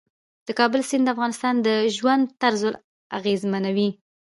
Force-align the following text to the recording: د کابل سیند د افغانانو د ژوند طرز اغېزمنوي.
د 0.47 0.49
کابل 0.59 0.81
سیند 0.89 1.03
د 1.07 1.09
افغانانو 1.13 1.61
د 1.67 1.69
ژوند 1.97 2.23
طرز 2.41 2.61
اغېزمنوي. 3.17 3.89